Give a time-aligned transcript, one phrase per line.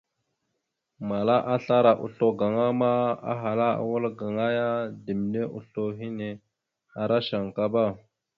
[1.07, 2.91] Mala asla ara oslo gaŋa ma
[3.33, 4.69] ahala a wal gaŋa ya
[5.05, 6.29] ɗimne oslo hine
[7.01, 7.83] ara shankaba.